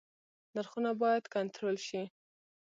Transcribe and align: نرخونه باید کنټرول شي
نرخونه 0.53 0.91
باید 1.01 1.25
کنټرول 1.35 1.75
شي 1.87 2.03